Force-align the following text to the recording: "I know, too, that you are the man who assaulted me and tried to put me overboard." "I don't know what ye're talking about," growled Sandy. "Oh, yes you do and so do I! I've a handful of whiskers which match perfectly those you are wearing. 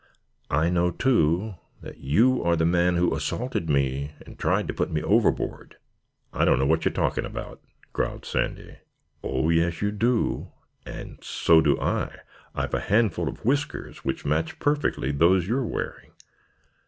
"I 0.49 0.71
know, 0.71 0.89
too, 0.89 1.57
that 1.83 1.99
you 1.99 2.41
are 2.43 2.55
the 2.55 2.65
man 2.65 2.95
who 2.95 3.13
assaulted 3.15 3.69
me 3.69 4.13
and 4.25 4.39
tried 4.39 4.67
to 4.67 4.73
put 4.73 4.89
me 4.89 5.03
overboard." 5.03 5.77
"I 6.33 6.43
don't 6.43 6.57
know 6.57 6.65
what 6.65 6.83
ye're 6.85 6.91
talking 6.91 7.23
about," 7.23 7.61
growled 7.93 8.25
Sandy. 8.25 8.77
"Oh, 9.23 9.49
yes 9.49 9.79
you 9.83 9.91
do 9.91 10.53
and 10.87 11.23
so 11.23 11.61
do 11.61 11.79
I! 11.79 12.15
I've 12.55 12.73
a 12.73 12.79
handful 12.79 13.29
of 13.29 13.45
whiskers 13.45 14.03
which 14.03 14.25
match 14.25 14.57
perfectly 14.57 15.11
those 15.11 15.47
you 15.47 15.57
are 15.57 15.67
wearing. 15.67 16.13